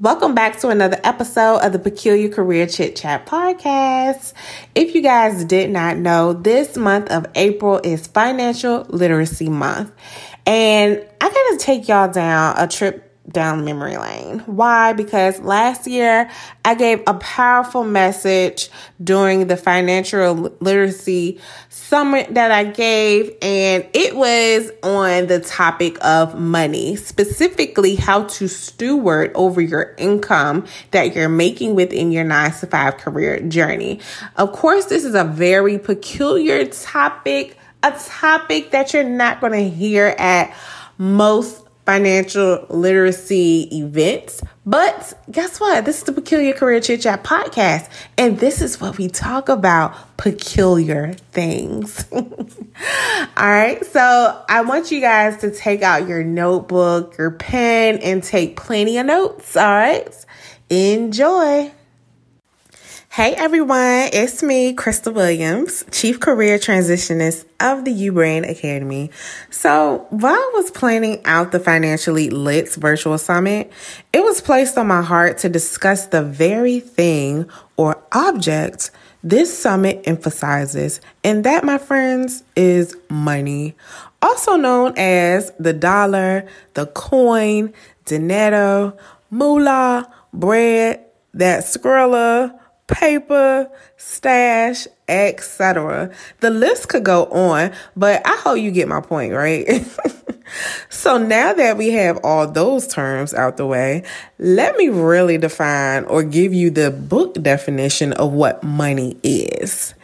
Welcome 0.00 0.36
back 0.36 0.60
to 0.60 0.68
another 0.68 1.00
episode 1.02 1.56
of 1.56 1.72
the 1.72 1.80
Peculiar 1.80 2.28
Career 2.28 2.68
Chit 2.68 2.94
Chat 2.94 3.26
podcast. 3.26 4.32
If 4.76 4.94
you 4.94 5.02
guys 5.02 5.44
did 5.44 5.70
not 5.70 5.96
know, 5.96 6.34
this 6.34 6.76
month 6.76 7.10
of 7.10 7.26
April 7.34 7.80
is 7.82 8.06
Financial 8.06 8.86
Literacy 8.90 9.48
Month. 9.48 9.90
And 10.46 11.04
I 11.20 11.28
gotta 11.28 11.56
take 11.58 11.88
y'all 11.88 12.12
down 12.12 12.54
a 12.56 12.68
trip 12.68 13.07
down 13.30 13.64
memory 13.64 13.96
lane. 13.96 14.40
Why? 14.40 14.92
Because 14.92 15.40
last 15.40 15.86
year 15.86 16.30
I 16.64 16.74
gave 16.74 17.02
a 17.06 17.14
powerful 17.14 17.84
message 17.84 18.70
during 19.02 19.46
the 19.46 19.56
financial 19.56 20.34
literacy 20.60 21.40
summit 21.68 22.34
that 22.34 22.50
I 22.50 22.64
gave, 22.64 23.34
and 23.40 23.86
it 23.94 24.14
was 24.16 24.70
on 24.82 25.26
the 25.26 25.40
topic 25.40 25.96
of 26.04 26.38
money, 26.38 26.96
specifically 26.96 27.94
how 27.94 28.24
to 28.24 28.48
steward 28.48 29.32
over 29.34 29.60
your 29.60 29.94
income 29.96 30.66
that 30.90 31.14
you're 31.14 31.28
making 31.28 31.74
within 31.74 32.12
your 32.12 32.24
nine 32.24 32.52
to 32.52 32.66
five 32.66 32.98
career 32.98 33.40
journey. 33.40 34.00
Of 34.36 34.52
course, 34.52 34.86
this 34.86 35.04
is 35.04 35.14
a 35.14 35.24
very 35.24 35.78
peculiar 35.78 36.66
topic, 36.66 37.58
a 37.82 37.92
topic 37.92 38.70
that 38.72 38.92
you're 38.92 39.04
not 39.04 39.40
going 39.40 39.52
to 39.52 39.68
hear 39.68 40.14
at 40.18 40.54
most 40.98 41.67
financial 41.88 42.66
literacy 42.68 43.66
events. 43.72 44.42
But 44.66 45.14
guess 45.30 45.58
what? 45.58 45.86
This 45.86 46.00
is 46.00 46.04
the 46.04 46.12
Peculiar 46.12 46.52
Career 46.52 46.80
Chit 46.80 47.00
Chat 47.00 47.24
podcast, 47.24 47.88
and 48.18 48.38
this 48.38 48.60
is 48.60 48.78
what 48.78 48.98
we 48.98 49.08
talk 49.08 49.48
about 49.48 49.94
peculiar 50.18 51.14
things. 51.32 52.04
all 52.12 52.26
right, 53.38 53.82
so 53.86 54.44
I 54.50 54.60
want 54.60 54.90
you 54.90 55.00
guys 55.00 55.38
to 55.38 55.50
take 55.50 55.80
out 55.80 56.06
your 56.06 56.22
notebook, 56.22 57.16
your 57.16 57.30
pen, 57.30 58.00
and 58.00 58.22
take 58.22 58.58
plenty 58.58 58.98
of 58.98 59.06
notes. 59.06 59.56
All 59.56 59.64
right, 59.64 60.14
enjoy. 60.68 61.72
Hey 63.18 63.34
everyone, 63.34 64.10
it's 64.12 64.44
me, 64.44 64.72
Crystal 64.74 65.12
Williams, 65.12 65.84
Chief 65.90 66.20
Career 66.20 66.56
Transitionist 66.56 67.46
of 67.58 67.84
the 67.84 67.90
YOU 67.90 68.12
Brand 68.12 68.44
Academy. 68.44 69.10
So, 69.50 70.06
while 70.10 70.34
I 70.34 70.52
was 70.54 70.70
planning 70.70 71.20
out 71.24 71.50
the 71.50 71.58
Financially 71.58 72.30
Lit 72.30 72.72
virtual 72.74 73.18
summit, 73.18 73.72
it 74.12 74.22
was 74.22 74.40
placed 74.40 74.78
on 74.78 74.86
my 74.86 75.02
heart 75.02 75.38
to 75.38 75.48
discuss 75.48 76.06
the 76.06 76.22
very 76.22 76.78
thing 76.78 77.50
or 77.76 78.00
object 78.12 78.92
this 79.24 79.58
summit 79.58 80.02
emphasizes, 80.04 81.00
and 81.24 81.42
that, 81.42 81.64
my 81.64 81.78
friends, 81.78 82.44
is 82.54 82.96
money, 83.10 83.74
also 84.22 84.54
known 84.54 84.94
as 84.96 85.50
the 85.58 85.72
dollar, 85.72 86.46
the 86.74 86.86
coin, 86.86 87.74
dinero, 88.04 88.96
moolah, 89.32 90.08
bread, 90.32 91.04
that 91.34 91.64
skrilla, 91.64 92.56
paper, 92.88 93.70
stash, 93.96 94.88
etc. 95.06 96.10
The 96.40 96.50
list 96.50 96.88
could 96.88 97.04
go 97.04 97.26
on, 97.26 97.72
but 97.96 98.26
I 98.26 98.36
hope 98.36 98.58
you 98.58 98.72
get 98.72 98.88
my 98.88 99.00
point, 99.00 99.32
right? 99.32 99.86
so 100.88 101.18
now 101.18 101.52
that 101.52 101.76
we 101.76 101.90
have 101.90 102.18
all 102.24 102.50
those 102.50 102.88
terms 102.88 103.32
out 103.32 103.56
the 103.56 103.66
way, 103.66 104.02
let 104.38 104.76
me 104.76 104.88
really 104.88 105.38
define 105.38 106.04
or 106.04 106.22
give 106.24 106.52
you 106.52 106.70
the 106.70 106.90
book 106.90 107.34
definition 107.34 108.12
of 108.14 108.32
what 108.32 108.64
money 108.64 109.16
is. 109.22 109.94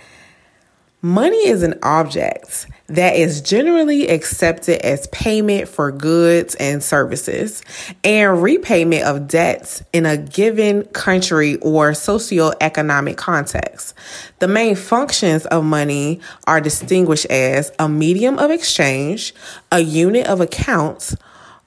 Money 1.02 1.48
is 1.48 1.62
an 1.62 1.78
object 1.82 2.66
that 2.86 3.16
is 3.16 3.40
generally 3.40 4.08
accepted 4.08 4.84
as 4.84 5.06
payment 5.06 5.68
for 5.68 5.90
goods 5.90 6.54
and 6.56 6.82
services 6.82 7.62
and 8.02 8.42
repayment 8.42 9.04
of 9.04 9.26
debts 9.26 9.82
in 9.92 10.04
a 10.04 10.18
given 10.18 10.84
country 10.86 11.56
or 11.56 11.92
socioeconomic 11.92 13.16
context. 13.16 13.94
The 14.38 14.48
main 14.48 14.76
functions 14.76 15.46
of 15.46 15.64
money 15.64 16.20
are 16.46 16.60
distinguished 16.60 17.26
as 17.26 17.72
a 17.78 17.88
medium 17.88 18.38
of 18.38 18.50
exchange, 18.50 19.34
a 19.72 19.80
unit 19.80 20.26
of 20.26 20.42
accounts, 20.42 21.16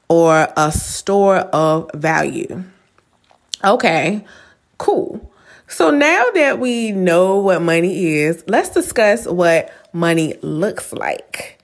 or 0.09 0.47
a 0.55 0.71
store 0.71 1.37
of 1.37 1.89
value. 1.95 2.63
Okay, 3.63 4.23
cool. 4.77 5.33
So 5.67 5.91
now 5.91 6.23
that 6.33 6.59
we 6.59 6.93
know 6.93 7.39
what 7.39 7.61
money 7.61 8.19
is, 8.19 8.43
let's 8.47 8.69
discuss 8.69 9.25
what 9.25 9.69
money 9.97 10.35
looks 10.41 10.93
like. 10.93 11.59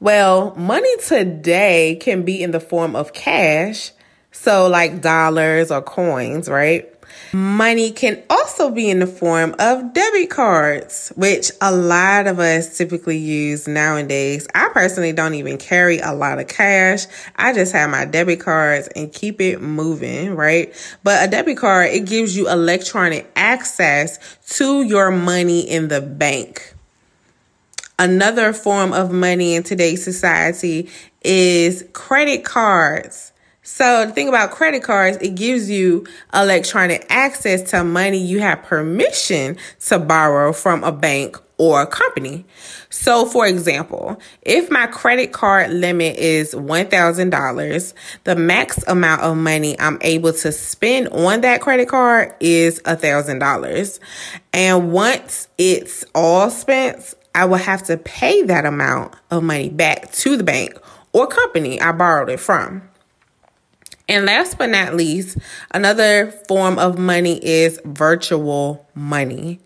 Well, 0.00 0.54
money 0.56 0.96
today 0.98 1.96
can 2.00 2.24
be 2.24 2.42
in 2.42 2.50
the 2.50 2.58
form 2.58 2.96
of 2.96 3.12
cash, 3.12 3.92
so 4.32 4.66
like 4.66 5.00
dollars 5.00 5.70
or 5.70 5.80
coins, 5.80 6.48
right? 6.48 6.88
Money 7.32 7.92
can 7.92 8.20
also 8.28 8.70
be 8.70 8.90
in 8.90 8.98
the 8.98 9.06
form 9.06 9.54
of 9.58 9.92
debit 9.92 10.30
cards, 10.30 11.12
which 11.14 11.52
a 11.60 11.70
lot 11.70 12.26
of 12.26 12.40
us 12.40 12.76
typically 12.76 13.18
use 13.18 13.68
nowadays. 13.68 14.48
I 14.54 14.70
personally 14.70 15.12
don't 15.12 15.34
even 15.34 15.56
carry 15.56 15.98
a 15.98 16.12
lot 16.12 16.40
of 16.40 16.48
cash. 16.48 17.06
I 17.36 17.52
just 17.52 17.72
have 17.72 17.90
my 17.90 18.06
debit 18.06 18.40
cards 18.40 18.88
and 18.96 19.12
keep 19.12 19.40
it 19.40 19.60
moving, 19.60 20.34
right? 20.34 20.74
But 21.04 21.28
a 21.28 21.30
debit 21.30 21.58
card, 21.58 21.90
it 21.92 22.06
gives 22.06 22.36
you 22.36 22.48
electronic 22.50 23.30
access 23.36 24.18
to 24.56 24.82
your 24.82 25.10
money 25.10 25.60
in 25.60 25.88
the 25.88 26.00
bank. 26.00 26.71
Another 28.02 28.52
form 28.52 28.92
of 28.92 29.12
money 29.12 29.54
in 29.54 29.62
today's 29.62 30.02
society 30.02 30.88
is 31.22 31.84
credit 31.92 32.44
cards. 32.44 33.32
So 33.62 34.06
the 34.06 34.12
thing 34.12 34.26
about 34.28 34.50
credit 34.50 34.82
cards, 34.82 35.18
it 35.18 35.36
gives 35.36 35.70
you 35.70 36.08
electronic 36.34 37.06
access 37.08 37.70
to 37.70 37.84
money 37.84 38.18
you 38.18 38.40
have 38.40 38.64
permission 38.64 39.56
to 39.86 40.00
borrow 40.00 40.52
from 40.52 40.82
a 40.82 40.90
bank 40.90 41.40
or 41.58 41.82
a 41.82 41.86
company. 41.86 42.44
So 42.90 43.24
for 43.24 43.46
example, 43.46 44.20
if 44.42 44.68
my 44.68 44.88
credit 44.88 45.32
card 45.32 45.70
limit 45.70 46.16
is 46.16 46.54
$1,000, 46.54 47.94
the 48.24 48.34
max 48.34 48.82
amount 48.88 49.22
of 49.22 49.36
money 49.36 49.78
I'm 49.78 49.98
able 50.00 50.32
to 50.32 50.50
spend 50.50 51.06
on 51.10 51.42
that 51.42 51.60
credit 51.60 51.88
card 51.88 52.34
is 52.40 52.80
$1,000. 52.80 54.00
And 54.52 54.92
once 54.92 55.46
it's 55.56 56.04
all 56.16 56.50
spent, 56.50 57.14
I 57.34 57.46
will 57.46 57.56
have 57.56 57.82
to 57.84 57.96
pay 57.96 58.42
that 58.42 58.64
amount 58.64 59.14
of 59.30 59.42
money 59.42 59.68
back 59.70 60.12
to 60.12 60.36
the 60.36 60.44
bank 60.44 60.78
or 61.12 61.26
company 61.26 61.80
I 61.80 61.92
borrowed 61.92 62.30
it 62.30 62.40
from. 62.40 62.88
And 64.08 64.26
last 64.26 64.58
but 64.58 64.70
not 64.70 64.94
least, 64.94 65.38
another 65.70 66.32
form 66.48 66.78
of 66.78 66.98
money 66.98 67.42
is 67.42 67.80
virtual 67.84 68.86
money. 68.94 69.60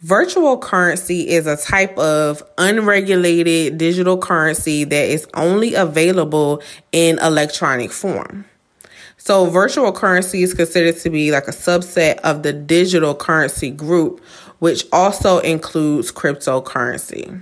Virtual 0.00 0.58
currency 0.58 1.28
is 1.28 1.46
a 1.48 1.56
type 1.56 1.98
of 1.98 2.42
unregulated 2.56 3.78
digital 3.78 4.16
currency 4.16 4.84
that 4.84 5.08
is 5.08 5.26
only 5.34 5.74
available 5.74 6.62
in 6.92 7.18
electronic 7.18 7.90
form. 7.90 8.44
So, 9.28 9.44
virtual 9.44 9.92
currency 9.92 10.42
is 10.42 10.54
considered 10.54 10.96
to 11.00 11.10
be 11.10 11.30
like 11.32 11.48
a 11.48 11.52
subset 11.52 12.16
of 12.20 12.42
the 12.42 12.50
digital 12.50 13.14
currency 13.14 13.70
group, 13.70 14.24
which 14.58 14.86
also 14.90 15.40
includes 15.40 16.10
cryptocurrency. 16.10 17.38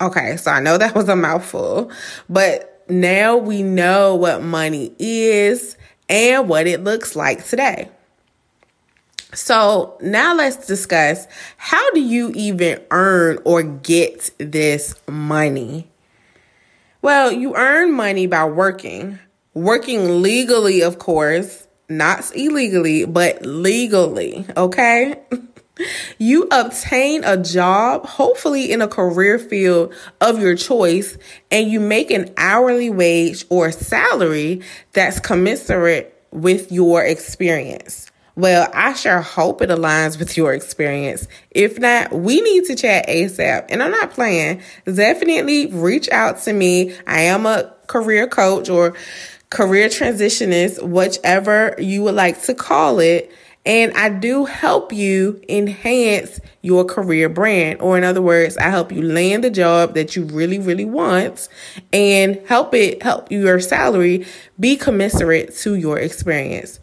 Okay, 0.00 0.36
so 0.36 0.50
I 0.50 0.58
know 0.58 0.78
that 0.78 0.96
was 0.96 1.08
a 1.08 1.14
mouthful, 1.14 1.92
but 2.28 2.84
now 2.88 3.36
we 3.36 3.62
know 3.62 4.16
what 4.16 4.42
money 4.42 4.92
is 4.98 5.76
and 6.08 6.48
what 6.48 6.66
it 6.66 6.82
looks 6.82 7.14
like 7.14 7.46
today. 7.46 7.88
So 9.34 9.96
now 10.00 10.34
let's 10.34 10.66
discuss 10.66 11.28
how 11.56 11.88
do 11.92 12.00
you 12.00 12.32
even 12.34 12.80
earn 12.90 13.38
or 13.44 13.62
get 13.62 14.32
this 14.38 14.96
money? 15.06 15.88
Well, 17.00 17.30
you 17.30 17.54
earn 17.54 17.92
money 17.92 18.26
by 18.26 18.44
working, 18.46 19.20
working 19.54 20.22
legally, 20.22 20.82
of 20.82 20.98
course, 20.98 21.66
not 21.88 22.34
illegally, 22.34 23.04
but 23.04 23.44
legally, 23.44 24.46
okay? 24.56 25.20
You 26.18 26.48
obtain 26.52 27.24
a 27.24 27.36
job, 27.36 28.04
hopefully 28.06 28.70
in 28.70 28.82
a 28.82 28.88
career 28.88 29.38
field 29.38 29.94
of 30.20 30.40
your 30.40 30.54
choice, 30.54 31.16
and 31.50 31.70
you 31.70 31.80
make 31.80 32.10
an 32.10 32.32
hourly 32.36 32.90
wage 32.90 33.46
or 33.48 33.72
salary 33.72 34.62
that's 34.92 35.18
commensurate 35.18 36.14
with 36.30 36.70
your 36.70 37.02
experience. 37.02 38.10
Well, 38.34 38.70
I 38.72 38.94
sure 38.94 39.20
hope 39.20 39.60
it 39.60 39.68
aligns 39.68 40.18
with 40.18 40.36
your 40.38 40.54
experience. 40.54 41.28
If 41.50 41.78
not, 41.78 42.12
we 42.12 42.40
need 42.40 42.64
to 42.66 42.74
chat 42.74 43.06
ASAP. 43.06 43.66
And 43.68 43.82
I'm 43.82 43.90
not 43.90 44.12
playing. 44.12 44.62
Definitely 44.84 45.66
reach 45.66 46.08
out 46.10 46.38
to 46.42 46.52
me. 46.52 46.96
I 47.06 47.22
am 47.22 47.44
a 47.44 47.74
career 47.88 48.26
coach 48.26 48.70
or 48.70 48.94
career 49.52 49.88
transitionist, 49.88 50.82
whichever 50.82 51.74
you 51.78 52.02
would 52.02 52.14
like 52.14 52.42
to 52.42 52.54
call 52.54 52.98
it. 52.98 53.30
And 53.64 53.92
I 53.92 54.08
do 54.08 54.46
help 54.46 54.92
you 54.92 55.40
enhance 55.48 56.40
your 56.62 56.84
career 56.84 57.28
brand. 57.28 57.80
Or 57.80 57.96
in 57.96 58.02
other 58.02 58.22
words, 58.22 58.56
I 58.56 58.70
help 58.70 58.90
you 58.90 59.02
land 59.02 59.44
the 59.44 59.50
job 59.50 59.94
that 59.94 60.16
you 60.16 60.24
really, 60.24 60.58
really 60.58 60.86
want 60.86 61.48
and 61.92 62.40
help 62.46 62.74
it 62.74 63.02
help 63.02 63.30
your 63.30 63.60
salary 63.60 64.26
be 64.58 64.74
commensurate 64.74 65.54
to 65.58 65.76
your 65.76 65.98
experience. 65.98 66.80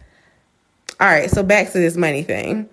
All 1.01 1.07
right, 1.07 1.29
so 1.29 1.43
back 1.43 1.71
to 1.71 1.79
this 1.79 1.97
money 1.97 2.23
thing. 2.23 2.69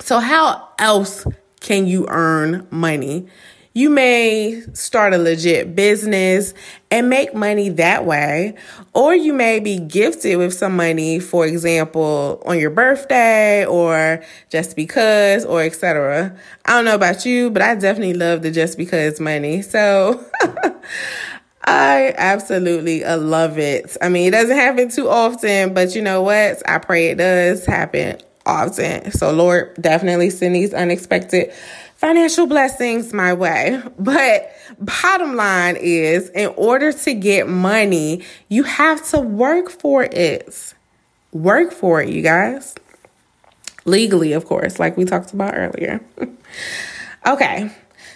So 0.00 0.18
how 0.18 0.68
else 0.78 1.26
can 1.60 1.86
you 1.86 2.06
earn 2.08 2.66
money? 2.70 3.28
You 3.76 3.90
may 3.90 4.62
start 4.72 5.12
a 5.12 5.18
legit 5.18 5.76
business 5.76 6.54
and 6.90 7.10
make 7.10 7.34
money 7.34 7.68
that 7.68 8.06
way, 8.06 8.54
or 8.94 9.14
you 9.14 9.34
may 9.34 9.60
be 9.60 9.78
gifted 9.78 10.38
with 10.38 10.54
some 10.54 10.74
money, 10.74 11.20
for 11.20 11.44
example, 11.44 12.42
on 12.46 12.58
your 12.58 12.70
birthday 12.70 13.66
or 13.66 14.24
just 14.48 14.76
because 14.76 15.44
or 15.44 15.60
etc. 15.60 16.34
I 16.64 16.72
don't 16.72 16.86
know 16.86 16.94
about 16.94 17.26
you, 17.26 17.50
but 17.50 17.60
I 17.60 17.74
definitely 17.74 18.14
love 18.14 18.40
the 18.40 18.50
just 18.50 18.78
because 18.78 19.20
money. 19.20 19.60
So 19.60 20.24
I 21.64 22.14
absolutely 22.16 23.04
uh, 23.04 23.18
love 23.18 23.58
it. 23.58 23.94
I 24.00 24.08
mean, 24.08 24.28
it 24.28 24.30
doesn't 24.30 24.56
happen 24.56 24.88
too 24.88 25.10
often, 25.10 25.74
but 25.74 25.94
you 25.94 26.00
know 26.00 26.22
what? 26.22 26.62
I 26.66 26.78
pray 26.78 27.08
it 27.08 27.18
does 27.18 27.66
happen 27.66 28.22
often. 28.46 29.12
So 29.12 29.32
Lord, 29.32 29.76
definitely 29.78 30.30
send 30.30 30.54
these 30.54 30.72
unexpected 30.72 31.52
financial 31.96 32.46
blessings 32.46 33.12
my 33.12 33.32
way. 33.32 33.82
But 33.98 34.52
bottom 34.78 35.34
line 35.34 35.76
is, 35.76 36.30
in 36.30 36.48
order 36.56 36.92
to 36.92 37.14
get 37.14 37.48
money, 37.48 38.22
you 38.48 38.62
have 38.62 39.06
to 39.10 39.18
work 39.18 39.70
for 39.70 40.04
it. 40.04 40.74
Work 41.32 41.72
for 41.72 42.00
it, 42.00 42.10
you 42.10 42.22
guys. 42.22 42.74
Legally, 43.84 44.32
of 44.32 44.44
course, 44.46 44.78
like 44.78 44.96
we 44.96 45.04
talked 45.04 45.32
about 45.32 45.54
earlier. 45.56 46.00
okay. 47.26 47.70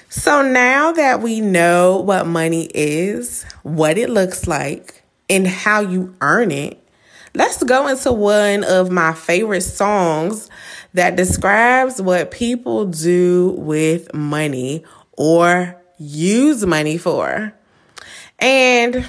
So 0.09 0.43
now 0.43 0.93
that 0.93 1.21
we 1.23 1.41
know 1.41 1.99
what 1.99 2.27
money 2.27 2.69
is, 2.75 3.45
what 3.63 3.97
it 3.97 4.11
looks 4.11 4.47
like, 4.47 5.05
and 5.29 5.47
how 5.47 5.81
you 5.81 6.15
earn 6.21 6.51
it, 6.51 6.83
let's 7.35 7.63
go 7.63 7.87
into 7.87 8.13
one 8.13 8.65
of 8.65 8.91
my 8.91 9.13
favorite 9.13 9.61
songs 9.61 10.51
that 10.95 11.17
describes 11.17 12.01
what 12.01 12.31
people 12.31 12.87
do 12.87 13.55
with 13.59 14.13
money 14.15 14.85
or 15.13 15.81
use 15.99 16.65
money 16.65 16.99
for. 16.99 17.53
And 18.39 19.07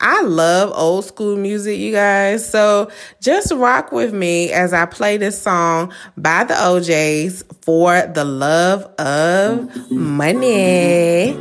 I 0.00 0.22
love 0.22 0.72
old 0.74 1.04
school 1.06 1.36
music, 1.36 1.78
you 1.78 1.92
guys. 1.92 2.48
So 2.48 2.90
just 3.20 3.52
rock 3.52 3.92
with 3.92 4.12
me 4.12 4.52
as 4.52 4.72
I 4.72 4.84
play 4.86 5.16
this 5.16 5.40
song 5.40 5.92
by 6.16 6.44
the 6.44 6.66
O'Jays 6.66 7.42
for 7.62 8.02
the 8.02 8.24
love 8.24 8.84
of 8.98 9.90
money. 9.90 11.34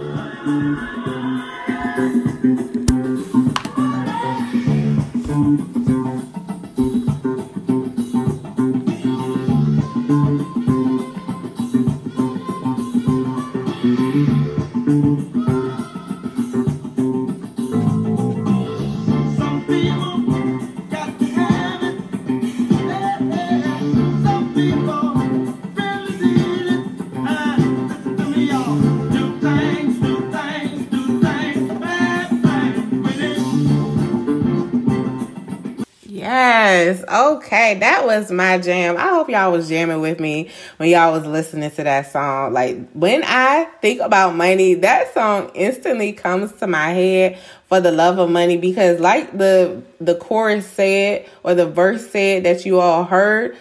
Okay. 37.66 37.80
That 37.80 38.06
was 38.06 38.32
my 38.32 38.60
jam. 38.60 38.96
I 38.96 39.10
hope 39.10 39.28
y'all 39.28 39.52
was 39.52 39.68
jamming 39.68 40.00
with 40.00 40.20
me 40.20 40.52
when 40.78 40.88
y'all 40.88 41.12
was 41.12 41.26
listening 41.26 41.72
to 41.72 41.84
that 41.84 42.12
song. 42.12 42.54
Like 42.54 42.78
when 42.92 43.24
I 43.26 43.66
think 43.82 44.02
about 44.02 44.36
money, 44.36 44.76
that 44.76 45.12
song 45.16 45.50
instantly 45.56 46.14
comes 46.14 46.52
to 46.60 46.68
my 46.68 46.92
head 46.92 47.40
for 47.68 47.80
the 47.80 47.92
love 47.92 48.20
of 48.20 48.30
money 48.30 48.58
because 48.58 49.00
like 49.00 49.36
the 49.36 49.82
the 50.00 50.14
chorus 50.14 50.68
said 50.68 51.28
or 51.42 51.56
the 51.56 51.66
verse 51.66 52.08
said 52.08 52.44
that 52.44 52.68
you 52.68 52.80
all 52.80 53.04
heard, 53.04 53.58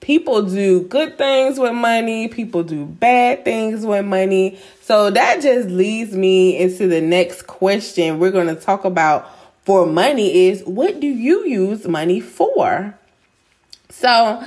people 0.00 0.42
do 0.42 0.82
good 0.82 1.18
things 1.18 1.58
with 1.58 1.74
money, 1.74 2.28
people 2.28 2.62
do 2.62 2.84
bad 2.84 3.44
things 3.44 3.84
with 3.84 4.04
money. 4.04 4.60
So 4.82 5.10
that 5.10 5.42
just 5.42 5.70
leads 5.70 6.12
me 6.12 6.56
into 6.56 6.86
the 6.86 7.00
next 7.00 7.48
question 7.48 8.20
we're 8.20 8.30
going 8.30 8.46
to 8.46 8.54
talk 8.54 8.84
about 8.84 9.28
for 9.64 9.86
money 9.86 10.46
is 10.46 10.62
what 10.62 11.00
do 11.00 11.08
you 11.08 11.44
use 11.44 11.84
money 11.88 12.20
for? 12.20 12.96
So, 13.96 14.42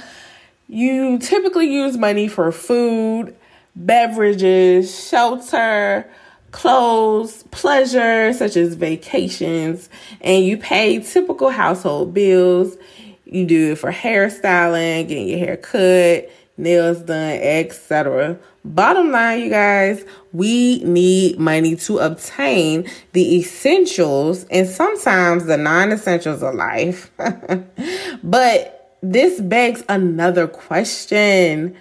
you 0.67 1.19
typically 1.19 1.67
use 1.73 1.97
money 1.97 2.27
for 2.27 2.51
food, 2.51 3.33
beverages, 3.77 5.07
shelter, 5.07 6.09
clothes, 6.51 7.43
pleasure, 7.51 8.33
such 8.33 8.57
as 8.57 8.75
vacations, 8.75 9.89
and 10.19 10.43
you 10.43 10.57
pay 10.57 10.99
typical 10.99 11.49
household 11.49 12.13
bills. 12.13 12.75
You 13.23 13.45
do 13.45 13.71
it 13.71 13.77
for 13.77 13.91
hairstyling, 13.91 15.07
getting 15.07 15.29
your 15.29 15.39
hair 15.39 15.57
cut, 15.57 16.29
nails 16.57 16.99
done, 16.99 17.39
etc. 17.41 18.37
Bottom 18.65 19.11
line, 19.11 19.39
you 19.39 19.49
guys, 19.49 20.03
we 20.33 20.83
need 20.83 21.39
money 21.39 21.77
to 21.77 21.99
obtain 21.99 22.89
the 23.13 23.37
essentials 23.37 24.43
and 24.51 24.67
sometimes 24.67 25.45
the 25.45 25.55
non 25.55 25.93
essentials 25.93 26.43
of 26.43 26.53
life. 26.53 27.11
but 28.23 28.76
this 29.11 29.39
begs 29.39 29.83
another 29.87 30.47
question. 30.47 31.75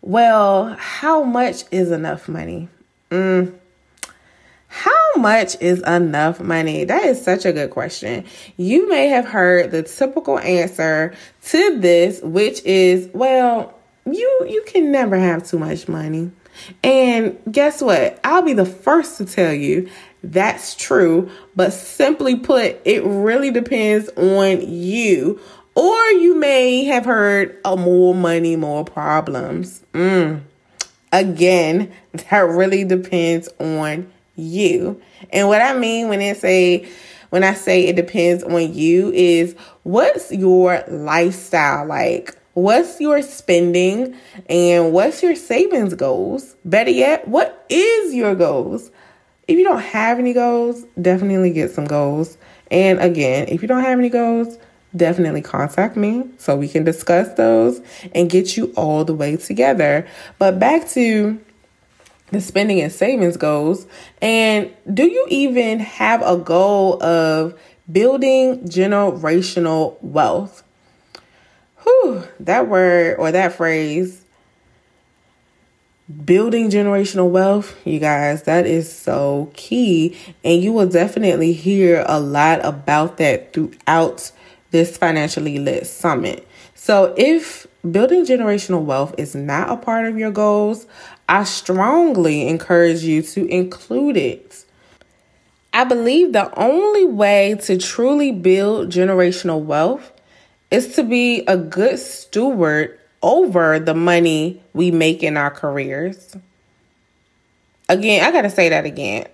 Well, 0.00 0.76
how 0.78 1.22
much 1.22 1.64
is 1.70 1.90
enough 1.90 2.28
money? 2.28 2.68
Mm. 3.10 3.54
How 4.68 5.16
much 5.16 5.60
is 5.60 5.82
enough 5.82 6.40
money? 6.40 6.84
That 6.84 7.04
is 7.04 7.22
such 7.22 7.44
a 7.44 7.52
good 7.52 7.70
question. 7.70 8.24
You 8.56 8.88
may 8.88 9.08
have 9.08 9.26
heard 9.26 9.70
the 9.70 9.82
typical 9.82 10.38
answer 10.38 11.14
to 11.48 11.78
this, 11.78 12.20
which 12.22 12.62
is, 12.64 13.08
well, 13.12 13.78
you 14.06 14.46
you 14.48 14.64
can 14.66 14.90
never 14.90 15.18
have 15.18 15.46
too 15.46 15.58
much 15.58 15.88
money. 15.88 16.30
And 16.82 17.38
guess 17.50 17.82
what? 17.82 18.18
I'll 18.24 18.42
be 18.42 18.54
the 18.54 18.66
first 18.66 19.18
to 19.18 19.24
tell 19.24 19.52
you 19.52 19.88
that's 20.22 20.74
true, 20.74 21.30
but 21.56 21.72
simply 21.72 22.36
put, 22.36 22.80
it 22.84 23.02
really 23.04 23.50
depends 23.50 24.08
on 24.16 24.60
you. 24.62 25.40
Or 25.74 26.10
you 26.12 26.34
may 26.34 26.84
have 26.84 27.04
heard 27.04 27.58
oh, 27.64 27.76
more 27.76 28.14
money, 28.14 28.56
more 28.56 28.84
problems. 28.84 29.82
Mm. 29.94 30.42
Again, 31.12 31.92
that 32.12 32.40
really 32.40 32.84
depends 32.84 33.48
on 33.58 34.10
you. 34.36 35.00
And 35.30 35.48
what 35.48 35.62
I 35.62 35.74
mean 35.78 36.08
when 36.08 36.20
I 36.20 36.32
say 36.34 36.88
when 37.30 37.44
I 37.44 37.54
say 37.54 37.86
it 37.86 37.96
depends 37.96 38.44
on 38.44 38.74
you 38.74 39.10
is 39.12 39.56
what's 39.84 40.30
your 40.30 40.84
lifestyle 40.88 41.86
like? 41.86 42.36
What's 42.54 43.00
your 43.00 43.22
spending 43.22 44.14
and 44.50 44.92
what's 44.92 45.22
your 45.22 45.34
savings 45.34 45.94
goals? 45.94 46.54
Better 46.66 46.90
yet, 46.90 47.26
what 47.26 47.64
is 47.70 48.14
your 48.14 48.34
goals? 48.34 48.90
If 49.48 49.56
you 49.58 49.64
don't 49.64 49.80
have 49.80 50.18
any 50.18 50.34
goals, 50.34 50.84
definitely 51.00 51.52
get 51.52 51.70
some 51.70 51.86
goals. 51.86 52.36
And 52.70 53.00
again, 53.00 53.48
if 53.48 53.62
you 53.62 53.68
don't 53.68 53.82
have 53.82 53.98
any 53.98 54.10
goals, 54.10 54.58
definitely 54.94 55.42
contact 55.42 55.96
me 55.96 56.24
so 56.38 56.56
we 56.56 56.68
can 56.68 56.84
discuss 56.84 57.32
those 57.34 57.80
and 58.14 58.28
get 58.30 58.56
you 58.56 58.72
all 58.76 59.04
the 59.04 59.14
way 59.14 59.36
together. 59.36 60.06
But 60.38 60.58
back 60.58 60.88
to 60.90 61.40
the 62.30 62.40
spending 62.40 62.80
and 62.80 62.92
savings 62.92 63.36
goals. 63.36 63.86
And 64.20 64.70
do 64.92 65.04
you 65.04 65.26
even 65.28 65.80
have 65.80 66.22
a 66.22 66.36
goal 66.36 67.02
of 67.02 67.58
building 67.90 68.60
generational 68.68 70.02
wealth? 70.02 70.62
Whew, 71.82 72.24
that 72.40 72.68
word 72.68 73.18
or 73.18 73.32
that 73.32 73.54
phrase 73.54 74.22
building 76.24 76.70
generational 76.70 77.30
wealth, 77.30 77.74
you 77.86 77.98
guys, 77.98 78.42
that 78.42 78.66
is 78.66 78.92
so 78.92 79.50
key. 79.54 80.16
And 80.44 80.62
you 80.62 80.72
will 80.72 80.88
definitely 80.88 81.52
hear 81.52 82.04
a 82.06 82.20
lot 82.20 82.64
about 82.64 83.16
that 83.18 83.52
throughout 83.52 84.32
this 84.72 84.96
financially 84.96 85.58
lit 85.58 85.86
summit. 85.86 86.46
So 86.74 87.14
if 87.16 87.66
building 87.88 88.26
generational 88.26 88.82
wealth 88.82 89.14
is 89.16 89.34
not 89.34 89.70
a 89.70 89.76
part 89.76 90.06
of 90.06 90.18
your 90.18 90.32
goals, 90.32 90.86
I 91.28 91.44
strongly 91.44 92.48
encourage 92.48 93.02
you 93.04 93.22
to 93.22 93.46
include 93.46 94.16
it. 94.16 94.64
I 95.72 95.84
believe 95.84 96.32
the 96.32 96.52
only 96.58 97.04
way 97.04 97.56
to 97.62 97.78
truly 97.78 98.32
build 98.32 98.90
generational 98.90 99.62
wealth 99.62 100.12
is 100.70 100.96
to 100.96 101.02
be 101.02 101.44
a 101.46 101.56
good 101.56 101.98
steward 101.98 102.98
over 103.22 103.78
the 103.78 103.94
money 103.94 104.62
we 104.74 104.90
make 104.90 105.22
in 105.22 105.36
our 105.36 105.50
careers. 105.50 106.36
Again, 107.88 108.24
I 108.24 108.32
got 108.32 108.42
to 108.42 108.50
say 108.50 108.70
that 108.70 108.84
again. 108.84 109.28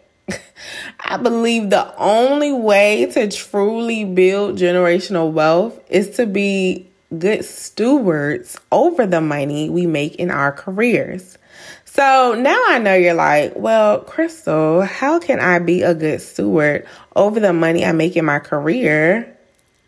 I 1.10 1.16
believe 1.16 1.70
the 1.70 1.96
only 1.96 2.52
way 2.52 3.06
to 3.06 3.30
truly 3.30 4.04
build 4.04 4.58
generational 4.58 5.32
wealth 5.32 5.80
is 5.88 6.10
to 6.16 6.26
be 6.26 6.86
good 7.18 7.46
stewards 7.46 8.58
over 8.70 9.06
the 9.06 9.22
money 9.22 9.70
we 9.70 9.86
make 9.86 10.16
in 10.16 10.30
our 10.30 10.52
careers. 10.52 11.38
So 11.86 12.34
now 12.38 12.62
I 12.68 12.78
know 12.78 12.92
you're 12.92 13.14
like, 13.14 13.54
well, 13.56 14.00
Crystal, 14.00 14.82
how 14.82 15.18
can 15.18 15.40
I 15.40 15.60
be 15.60 15.80
a 15.80 15.94
good 15.94 16.20
steward 16.20 16.86
over 17.16 17.40
the 17.40 17.54
money 17.54 17.86
I 17.86 17.92
make 17.92 18.14
in 18.14 18.26
my 18.26 18.38
career? 18.38 19.34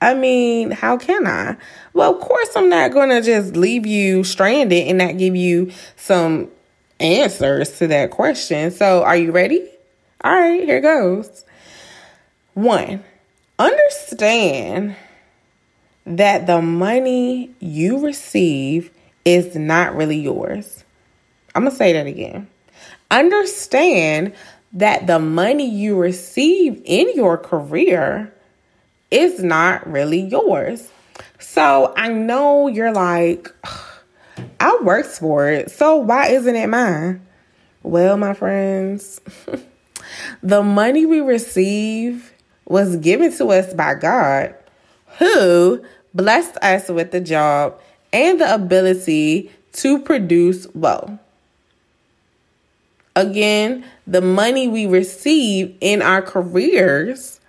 I 0.01 0.15
mean, 0.15 0.71
how 0.71 0.97
can 0.97 1.27
I? 1.27 1.59
Well, 1.93 2.15
of 2.15 2.21
course, 2.23 2.57
I'm 2.57 2.71
not 2.71 2.93
going 2.93 3.11
to 3.11 3.21
just 3.21 3.57
leave 3.57 3.85
you 3.87 4.25
stranded 4.25 4.89
and 4.89 4.97
not 4.97 5.19
give 5.19 5.37
you 5.37 5.71
some 5.97 6.51
answers 6.99 7.77
to 7.77 7.89
that 7.89 8.11
question. 8.11 8.71
So, 8.71 9.03
are 9.03 9.17
you 9.19 9.33
ready? 9.33 9.69
All 10.23 10.33
right, 10.33 10.63
here 10.63 10.81
goes. 10.81 11.45
One, 12.55 13.03
understand 13.59 14.97
that 16.05 16.47
the 16.47 16.61
money 16.61 17.55
you 17.61 18.05
receive 18.05 18.91
is 19.25 19.57
not 19.57 19.95
really 19.95 20.19
yours. 20.19 20.85
I'm 21.55 21.63
going 21.63 21.73
to 21.73 21.77
say 21.77 21.93
that 21.95 22.07
again. 22.07 22.49
Understand 23.11 24.35
that 24.73 25.07
the 25.07 25.19
money 25.19 25.69
you 25.69 25.97
receive 25.99 26.83
in 26.85 27.15
your 27.15 27.37
career 27.39 28.33
is 29.11 29.43
not 29.43 29.91
really 29.91 30.21
yours. 30.21 30.91
So 31.39 31.93
I 31.97 32.09
know 32.09 32.69
you're 32.69 32.93
like, 32.93 33.53
I 34.61 34.79
worked 34.83 35.09
for 35.09 35.49
it, 35.51 35.71
so 35.71 35.97
why 35.97 36.29
isn't 36.29 36.55
it 36.55 36.69
mine? 36.69 37.27
Well, 37.83 38.17
my 38.17 38.35
friends, 38.35 39.21
the 40.43 40.63
money 40.63 41.07
we 41.07 41.21
receive 41.21 42.33
was 42.67 42.97
given 42.97 43.37
to 43.37 43.49
us 43.49 43.75
by 43.75 43.95
God, 43.95 44.55
who 45.19 45.85
blessed 46.15 46.57
us 46.63 46.89
with 46.89 47.11
the 47.11 47.21
job 47.21 47.81
and 48.13 48.41
the 48.41 48.55
ability 48.55 49.51
to 49.73 49.99
produce 49.99 50.67
wealth. 50.75 51.11
Again, 53.17 53.85
the 54.07 54.21
money 54.21 54.69
we 54.69 54.87
receive 54.87 55.77
in 55.81 56.01
our 56.01 56.23
careers 56.23 57.41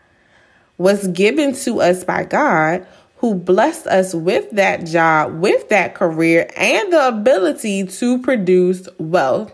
was 0.78 1.08
given 1.10 1.54
to 1.54 1.82
us 1.82 2.04
by 2.04 2.24
God, 2.24 2.86
who 3.18 3.36
blessed 3.36 3.86
us 3.86 4.16
with 4.16 4.50
that 4.52 4.86
job, 4.86 5.40
with 5.40 5.70
that 5.70 5.94
career, 5.94 6.50
and 6.58 6.92
the 6.92 7.08
ability 7.08 7.86
to 7.86 8.18
produce 8.20 8.90
wealth. 8.98 9.54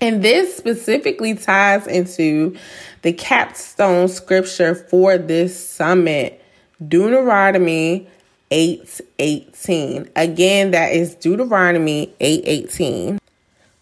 And 0.00 0.22
this 0.22 0.56
specifically 0.56 1.34
ties 1.34 1.86
into 1.86 2.56
the 3.02 3.12
capstone 3.12 4.08
scripture 4.08 4.74
for 4.74 5.18
this 5.18 5.58
summit, 5.58 6.42
Deuteronomy 6.86 8.06
8:18. 8.50 10.08
Again, 10.14 10.70
that 10.70 10.92
is 10.92 11.14
Deuteronomy 11.16 12.14
8:18 12.20 13.18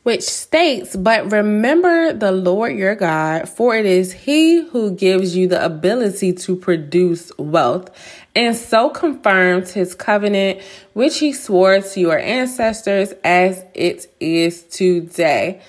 which 0.07 0.23
states, 0.23 0.95
But 0.95 1.33
remember 1.33 2.13
the 2.13 2.31
Lord 2.31 2.77
your 2.77 2.95
God, 2.95 3.49
for 3.49 3.75
it 3.75 3.85
is 3.85 4.13
he 4.13 4.61
who 4.61 4.93
gives 4.93 5.35
you 5.35 5.49
the 5.49 5.65
ability 5.65 6.33
to 6.33 6.55
produce 6.55 7.33
wealth, 7.39 7.91
and 8.37 8.55
so 8.55 8.89
confirms 8.89 9.73
his 9.73 9.97
covenant, 9.97 10.61
which 10.93 11.19
he 11.19 11.33
swore 11.33 11.81
to 11.81 12.01
your 12.01 12.21
ancestors 12.21 13.15
as 13.25 13.65
it 13.75 14.07
is 14.21 14.63
today. 14.63 15.61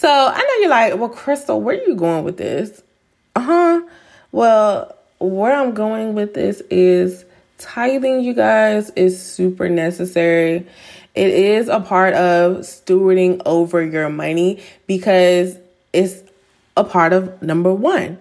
So 0.00 0.08
I 0.08 0.38
know 0.38 0.60
you're 0.62 0.70
like, 0.70 0.96
Well, 0.96 1.10
Crystal, 1.10 1.60
where 1.60 1.76
are 1.76 1.84
you 1.84 1.94
going 1.94 2.24
with 2.24 2.38
this? 2.38 2.82
Uh 3.36 3.40
huh. 3.42 3.82
Well, 4.32 4.96
where 5.18 5.54
I'm 5.54 5.74
going 5.74 6.14
with 6.14 6.32
this 6.32 6.62
is 6.70 7.26
tithing, 7.58 8.22
you 8.22 8.32
guys, 8.32 8.88
is 8.96 9.22
super 9.22 9.68
necessary. 9.68 10.66
It 11.14 11.28
is 11.28 11.68
a 11.68 11.80
part 11.80 12.14
of 12.14 12.60
stewarding 12.60 13.42
over 13.44 13.84
your 13.84 14.08
money 14.08 14.62
because 14.86 15.58
it's 15.92 16.22
a 16.78 16.84
part 16.84 17.12
of 17.12 17.42
number 17.42 17.74
one. 17.74 18.16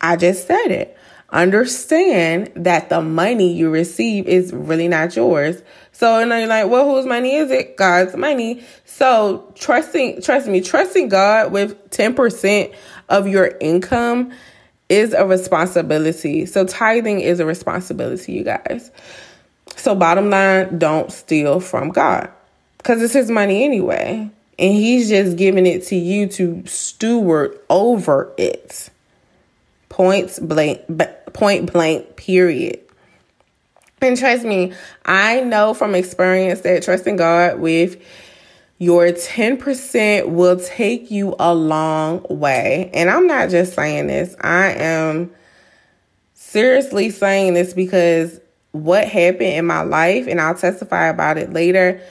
I 0.00 0.16
just 0.16 0.48
said 0.48 0.72
it. 0.72 0.98
Understand 1.30 2.50
that 2.56 2.88
the 2.88 3.00
money 3.00 3.52
you 3.52 3.70
receive 3.70 4.26
is 4.26 4.52
really 4.52 4.88
not 4.88 5.14
yours. 5.14 5.62
So, 5.96 6.18
and 6.18 6.28
you're 6.30 6.46
like, 6.46 6.68
well, 6.68 6.84
whose 6.84 7.06
money 7.06 7.36
is 7.36 7.50
it? 7.50 7.78
God's 7.78 8.14
money. 8.14 8.62
So, 8.84 9.50
trusting, 9.54 10.20
trust 10.20 10.46
me, 10.46 10.60
trusting 10.60 11.08
God 11.08 11.52
with 11.52 11.88
10% 11.88 12.74
of 13.08 13.26
your 13.26 13.56
income 13.62 14.30
is 14.90 15.14
a 15.14 15.24
responsibility. 15.24 16.44
So, 16.44 16.66
tithing 16.66 17.20
is 17.20 17.40
a 17.40 17.46
responsibility, 17.46 18.34
you 18.34 18.44
guys. 18.44 18.90
So, 19.76 19.94
bottom 19.94 20.28
line, 20.28 20.78
don't 20.78 21.10
steal 21.10 21.60
from 21.60 21.92
God 21.92 22.30
because 22.76 23.00
it's 23.00 23.14
His 23.14 23.30
money 23.30 23.64
anyway. 23.64 24.30
And 24.58 24.74
He's 24.74 25.08
just 25.08 25.38
giving 25.38 25.64
it 25.64 25.84
to 25.84 25.96
you 25.96 26.26
to 26.26 26.62
steward 26.66 27.58
over 27.70 28.34
it. 28.36 28.90
Points 29.88 30.38
blank, 30.40 30.82
point 31.32 31.72
blank, 31.72 32.16
period. 32.16 32.85
And 34.02 34.18
trust 34.18 34.44
me, 34.44 34.74
I 35.06 35.40
know 35.40 35.72
from 35.72 35.94
experience 35.94 36.60
that 36.60 36.82
trusting 36.82 37.16
God 37.16 37.60
with 37.60 37.96
your 38.76 39.06
10% 39.06 40.28
will 40.28 40.60
take 40.60 41.10
you 41.10 41.34
a 41.38 41.54
long 41.54 42.26
way. 42.28 42.90
And 42.92 43.08
I'm 43.08 43.26
not 43.26 43.48
just 43.48 43.72
saying 43.74 44.08
this, 44.08 44.36
I 44.42 44.72
am 44.72 45.30
seriously 46.34 47.08
saying 47.08 47.54
this 47.54 47.72
because 47.72 48.38
what 48.72 49.08
happened 49.08 49.54
in 49.54 49.66
my 49.66 49.80
life, 49.80 50.26
and 50.26 50.42
I'll 50.42 50.54
testify 50.54 51.06
about 51.06 51.38
it 51.38 51.54
later, 51.54 52.02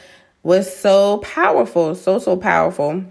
was 0.41 0.75
so 0.75 1.19
powerful, 1.19 1.93
so, 1.93 2.17
so 2.17 2.35
powerful. 2.35 3.03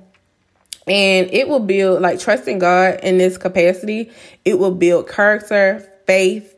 And 0.88 1.30
it 1.32 1.48
will 1.48 1.60
build, 1.60 2.02
like 2.02 2.18
trusting 2.18 2.58
God 2.58 2.98
in 3.04 3.18
this 3.18 3.38
capacity, 3.38 4.10
it 4.44 4.58
will 4.58 4.74
build 4.74 5.08
character, 5.08 5.88
faith, 6.06 6.50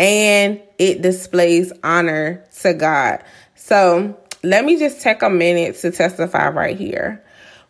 and 0.00 0.60
it 0.80 1.02
displays 1.02 1.72
honor 1.84 2.44
to 2.62 2.74
God. 2.74 3.22
So 3.54 4.18
let 4.42 4.64
me 4.64 4.78
just 4.78 5.02
take 5.02 5.22
a 5.22 5.30
minute 5.30 5.76
to 5.76 5.90
testify 5.90 6.48
right 6.48 6.76
here. 6.76 7.22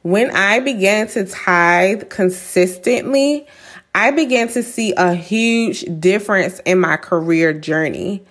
When 0.02 0.30
I 0.30 0.60
began 0.60 1.08
to 1.08 1.26
tithe 1.26 2.08
consistently, 2.08 3.46
I 3.94 4.12
began 4.12 4.48
to 4.48 4.62
see 4.62 4.94
a 4.96 5.14
huge 5.14 5.84
difference 6.00 6.60
in 6.60 6.78
my 6.78 6.96
career 6.96 7.52
journey 7.52 8.24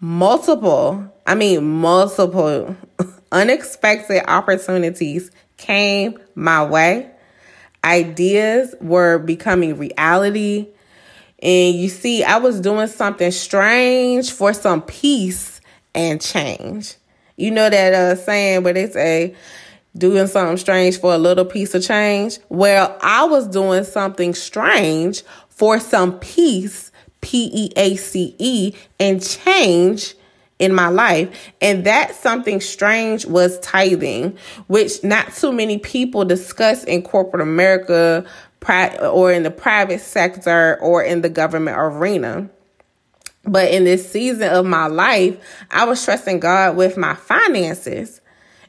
multiple, 0.00 1.12
I 1.26 1.34
mean, 1.34 1.64
multiple 1.80 2.76
unexpected 3.32 4.22
opportunities 4.28 5.30
came 5.56 6.18
my 6.34 6.64
way. 6.64 7.10
Ideas 7.82 8.74
were 8.80 9.18
becoming 9.18 9.76
reality. 9.76 10.68
And 11.44 11.76
you 11.76 11.90
see, 11.90 12.24
I 12.24 12.38
was 12.38 12.60
doing 12.60 12.88
something 12.88 13.30
strange 13.30 14.32
for 14.32 14.54
some 14.54 14.80
peace 14.80 15.60
and 15.94 16.20
change. 16.20 16.94
You 17.36 17.50
know 17.50 17.68
that 17.68 17.92
uh, 17.92 18.16
saying 18.16 18.62
where 18.62 18.72
they 18.72 18.88
say, 18.88 19.36
doing 19.96 20.26
something 20.26 20.56
strange 20.56 20.98
for 20.98 21.14
a 21.14 21.18
little 21.18 21.44
piece 21.44 21.74
of 21.74 21.84
change? 21.84 22.38
Well, 22.48 22.96
I 23.00 23.24
was 23.26 23.46
doing 23.46 23.84
something 23.84 24.34
strange 24.34 25.22
for 25.50 25.78
some 25.78 26.18
peace 26.18 26.90
P 27.20 27.50
E 27.52 27.72
A 27.76 27.96
C 27.96 28.34
E, 28.38 28.74
and 29.00 29.22
change 29.22 30.14
in 30.58 30.74
my 30.74 30.88
life. 30.88 31.52
And 31.60 31.84
that 31.84 32.14
something 32.14 32.60
strange 32.60 33.26
was 33.26 33.58
tithing, 33.60 34.36
which 34.66 35.02
not 35.02 35.32
too 35.34 35.52
many 35.52 35.78
people 35.78 36.24
discuss 36.24 36.84
in 36.84 37.02
corporate 37.02 37.42
America 37.42 38.24
or 39.00 39.32
in 39.32 39.42
the 39.42 39.50
private 39.50 40.00
sector 40.00 40.78
or 40.80 41.02
in 41.02 41.22
the 41.22 41.28
government 41.28 41.76
arena. 41.78 42.48
But 43.46 43.70
in 43.70 43.84
this 43.84 44.10
season 44.10 44.50
of 44.50 44.64
my 44.64 44.86
life, 44.86 45.36
I 45.70 45.84
was 45.84 46.02
trusting 46.02 46.40
God 46.40 46.76
with 46.76 46.96
my 46.96 47.14
finances. 47.14 48.20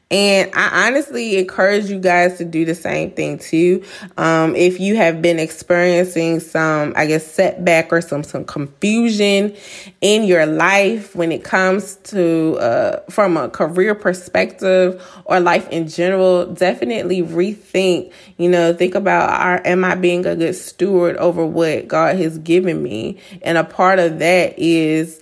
And 0.08 0.52
I 0.54 0.86
honestly 0.86 1.36
encourage 1.36 1.86
you 1.86 1.98
guys 1.98 2.38
to 2.38 2.44
do 2.44 2.64
the 2.64 2.76
same 2.76 3.10
thing 3.10 3.40
too. 3.40 3.82
Um, 4.16 4.54
if 4.54 4.78
you 4.78 4.94
have 4.94 5.20
been 5.20 5.40
experiencing 5.40 6.38
some, 6.38 6.92
I 6.94 7.06
guess, 7.06 7.26
setback 7.26 7.92
or 7.92 8.00
some 8.00 8.22
some 8.22 8.44
confusion 8.44 9.56
in 10.00 10.22
your 10.22 10.46
life 10.46 11.16
when 11.16 11.32
it 11.32 11.42
comes 11.42 11.96
to 12.04 12.56
uh, 12.58 13.00
from 13.10 13.36
a 13.36 13.48
career 13.48 13.96
perspective 13.96 15.04
or 15.24 15.40
life 15.40 15.68
in 15.70 15.88
general, 15.88 16.46
definitely 16.54 17.22
rethink. 17.22 18.12
You 18.36 18.48
know, 18.48 18.72
think 18.72 18.94
about: 18.94 19.28
are, 19.30 19.60
Am 19.66 19.84
I 19.84 19.96
being 19.96 20.24
a 20.24 20.36
good 20.36 20.54
steward 20.54 21.16
over 21.16 21.44
what 21.44 21.88
God 21.88 22.14
has 22.16 22.38
given 22.38 22.80
me? 22.80 23.18
And 23.42 23.58
a 23.58 23.64
part 23.64 23.98
of 23.98 24.20
that 24.20 24.56
is 24.56 25.20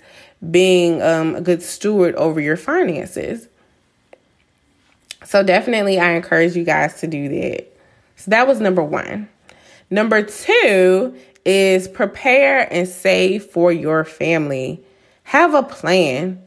being 0.51 1.01
um, 1.01 1.37
a 1.37 1.41
good 1.41 1.63
steward 1.63 2.15
over 2.17 2.39
your 2.39 2.59
finances. 2.59 3.49
So 5.25 5.43
definitely, 5.43 5.99
I 5.99 6.13
encourage 6.13 6.55
you 6.55 6.65
guys 6.65 7.01
to 7.01 7.07
do 7.07 7.29
that. 7.29 7.67
So 8.17 8.31
that 8.31 8.47
was 8.47 8.61
number 8.61 8.83
one. 8.83 9.29
Number 9.91 10.23
two 10.23 11.17
is 11.45 11.89
prepare 11.89 12.73
and 12.73 12.89
save 12.89 13.45
for 13.45 13.73
your 13.73 14.05
family. 14.05 14.83
Have 15.25 15.55
a 15.55 15.63
plan. 15.63 16.43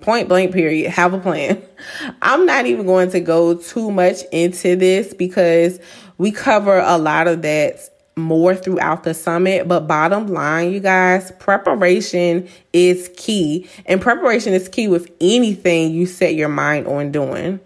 Point 0.00 0.28
blank, 0.28 0.52
period. 0.52 0.90
Have 0.90 1.14
a 1.14 1.18
plan. 1.18 1.62
I'm 2.22 2.46
not 2.46 2.66
even 2.66 2.86
going 2.86 3.10
to 3.10 3.20
go 3.20 3.54
too 3.54 3.90
much 3.90 4.22
into 4.32 4.76
this 4.76 5.14
because 5.14 5.78
we 6.18 6.30
cover 6.30 6.78
a 6.78 6.98
lot 6.98 7.28
of 7.28 7.42
that 7.42 7.80
more 8.20 8.54
throughout 8.54 9.04
the 9.04 9.14
summit. 9.14 9.66
But 9.66 9.86
bottom 9.86 10.28
line, 10.28 10.72
you 10.72 10.80
guys, 10.80 11.32
preparation 11.38 12.48
is 12.72 13.10
key. 13.16 13.68
And 13.86 14.00
preparation 14.00 14.52
is 14.52 14.68
key 14.68 14.88
with 14.88 15.10
anything 15.20 15.92
you 15.92 16.06
set 16.06 16.34
your 16.34 16.48
mind 16.48 16.86
on 16.86 17.10
doing. 17.10 17.60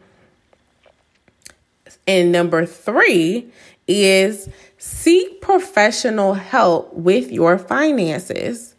And 2.07 2.33
number 2.33 2.67
three 2.67 3.51
is 3.87 4.49
seek 4.79 5.41
professional 5.41 6.35
help 6.35 6.93
with 6.93 7.31
your 7.31 7.59
finances. 7.59 8.75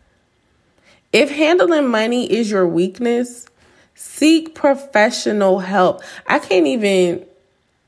If 1.12 1.32
handling 1.32 1.88
money 1.88 2.32
is 2.32 2.52
your 2.52 2.68
weakness, 2.68 3.48
seek 3.96 4.54
professional 4.54 5.60
help. 5.60 6.02
I 6.28 6.40
can't 6.40 6.68
even 6.68 7.26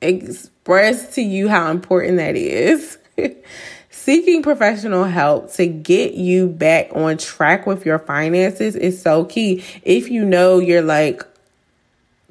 express 0.01 1.15
to 1.15 1.21
you 1.21 1.49
how 1.49 1.69
important 1.71 2.17
that 2.17 2.35
is. 2.35 2.97
Seeking 4.07 4.41
professional 4.41 5.03
help 5.03 5.51
to 5.55 5.67
get 5.67 6.13
you 6.13 6.47
back 6.47 6.95
on 6.95 7.17
track 7.17 7.67
with 7.67 7.85
your 7.85 7.99
finances 7.99 8.77
is 8.77 9.01
so 9.01 9.25
key. 9.25 9.65
If 9.83 10.09
you 10.09 10.23
know 10.23 10.59
you're 10.59 10.81
like 10.81 11.23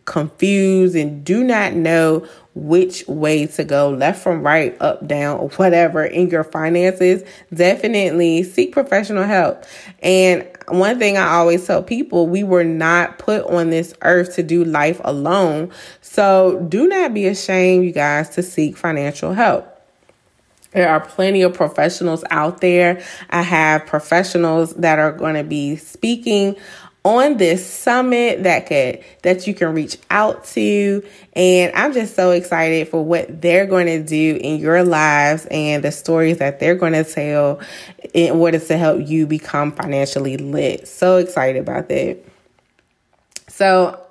confused 0.06 0.97
and 0.97 1.23
do 1.23 1.45
not 1.45 1.75
know 1.75 2.26
which 2.54 3.06
way 3.06 3.45
to 3.49 3.64
go, 3.64 3.90
left 3.90 4.23
from 4.23 4.42
right, 4.42 4.75
up, 4.80 5.06
down, 5.06 5.38
or 5.38 5.50
whatever 5.50 6.02
in 6.02 6.30
your 6.30 6.45
finances, 6.45 7.23
definitely 7.52 8.42
seek 8.42 8.73
professional 8.73 9.25
help. 9.25 9.62
And 10.02 10.49
one 10.68 10.99
thing 10.99 11.18
I 11.18 11.35
always 11.35 11.66
tell 11.66 11.83
people, 11.83 12.26
we 12.26 12.42
were 12.42 12.64
not 12.64 13.18
put 13.18 13.45
on 13.45 13.68
this 13.68 13.92
earth 14.00 14.35
to 14.37 14.42
do 14.42 14.64
life 14.64 15.02
alone. 15.04 15.71
So 16.00 16.59
do 16.71 16.88
not 16.88 17.12
be 17.12 17.26
ashamed, 17.26 17.85
you 17.85 17.92
guys, 17.92 18.30
to 18.30 18.42
seek 18.42 18.78
financial 18.78 19.35
help. 19.35 19.75
There 20.76 20.90
are 20.90 21.00
plenty 21.00 21.40
of 21.40 21.54
professionals 21.54 22.23
out 22.30 22.61
there. 22.61 23.02
I 23.30 23.40
have 23.40 23.87
professionals 23.87 24.75
that 24.75 24.99
are 24.99 25.11
going 25.11 25.35
to 25.35 25.42
be 25.42 25.76
speaking 25.76 26.54
on 27.02 27.38
this 27.38 27.64
summit 27.64 28.42
that 28.42 28.66
could 28.66 29.02
that 29.23 29.47
you 29.47 29.54
can 29.54 29.73
reach 29.73 29.97
out 30.11 30.45
to 30.45 31.02
and 31.35 31.73
I'm 31.75 31.95
just 31.95 32.14
so 32.14 32.33
excited 32.33 32.88
for 32.88 33.02
what 33.02 33.40
they're 33.40 33.64
going 33.64 33.87
to 33.87 34.02
do 34.02 34.38
in 34.38 34.61
your 34.61 34.83
lives 34.83 35.47
and 35.50 35.83
the 35.83 35.92
stories 35.92 36.38
that 36.38 36.61
they're 36.61 36.75
going 36.75 36.92
to 36.92 37.04
tell 37.04 37.61
in 38.12 38.37
order 38.37 38.59
to 38.59 38.76
help 38.76 39.09
you 39.09 39.26
become 39.26 39.73
financially 39.73 40.37
lit. 40.37 40.87
So 40.88 41.16
excited 41.16 41.61
about 41.61 41.88
that. 41.88 42.18
So 43.49 44.06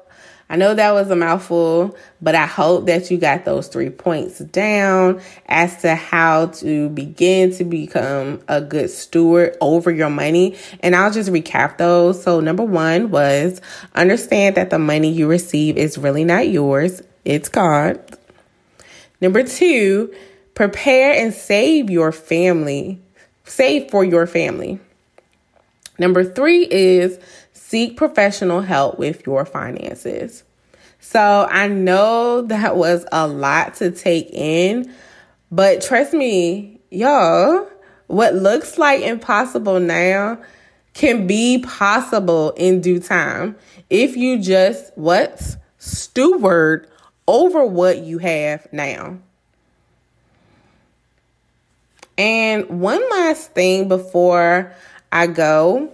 I 0.47 0.57
know 0.57 0.75
that 0.75 0.91
was 0.91 1.09
a 1.09 1.15
mouthful, 1.15 1.97
but 2.21 2.35
I 2.35 2.45
hope 2.45 2.85
that 2.85 3.09
you 3.09 3.17
got 3.17 3.45
those 3.45 3.67
three 3.67 3.89
points 3.89 4.37
down 4.37 5.21
as 5.47 5.81
to 5.81 5.95
how 5.95 6.47
to 6.47 6.89
begin 6.89 7.51
to 7.55 7.63
become 7.63 8.41
a 8.47 8.61
good 8.61 8.91
steward 8.91 9.57
over 9.59 9.89
your 9.89 10.11
money. 10.11 10.55
And 10.81 10.95
I'll 10.95 11.11
just 11.11 11.31
recap 11.31 11.77
those. 11.77 12.21
So, 12.21 12.41
number 12.41 12.63
one 12.63 13.09
was 13.09 13.59
understand 13.95 14.55
that 14.55 14.69
the 14.69 14.77
money 14.77 15.11
you 15.11 15.27
receive 15.27 15.77
is 15.77 15.97
really 15.97 16.23
not 16.23 16.47
yours, 16.47 17.01
it's 17.23 17.49
God. 17.49 17.99
Number 19.21 19.41
two, 19.41 20.13
prepare 20.53 21.13
and 21.13 21.33
save 21.33 21.89
your 21.89 22.11
family, 22.11 23.01
save 23.45 23.89
for 23.89 24.03
your 24.03 24.27
family. 24.27 24.79
Number 25.97 26.23
three 26.23 26.67
is 26.69 27.19
seek 27.75 27.97
professional 27.97 28.61
help 28.61 28.97
with 28.97 29.27
your 29.27 29.45
finances. 29.45 30.45
So 31.01 31.45
I 31.51 31.67
know 31.67 32.43
that 32.43 32.77
was 32.77 33.05
a 33.11 33.27
lot 33.27 33.75
to 33.75 33.91
take 33.91 34.29
in, 34.31 34.95
but 35.51 35.81
trust 35.81 36.13
me, 36.13 36.79
y'all, 36.89 37.67
what 38.07 38.33
looks 38.33 38.77
like 38.77 39.01
impossible 39.01 39.81
now 39.81 40.37
can 40.93 41.27
be 41.27 41.57
possible 41.67 42.51
in 42.51 42.79
due 42.79 43.01
time 43.01 43.57
if 43.89 44.15
you 44.15 44.41
just 44.41 44.97
what 44.97 45.57
steward 45.77 46.87
over 47.27 47.65
what 47.65 47.97
you 47.97 48.19
have 48.19 48.71
now. 48.71 49.17
And 52.17 52.69
one 52.69 53.01
last 53.09 53.51
thing 53.51 53.89
before 53.89 54.73
I 55.11 55.27
go 55.27 55.91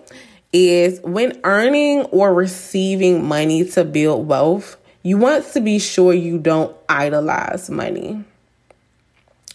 is 0.53 0.99
when 1.01 1.39
earning 1.43 2.01
or 2.05 2.33
receiving 2.33 3.25
money 3.25 3.65
to 3.65 3.83
build 3.83 4.27
wealth, 4.27 4.77
you 5.03 5.17
want 5.17 5.45
to 5.53 5.61
be 5.61 5.79
sure 5.79 6.13
you 6.13 6.37
don't 6.37 6.75
idolize 6.89 7.69
money. 7.69 8.23